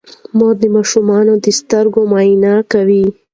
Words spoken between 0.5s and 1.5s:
د ماشومانو د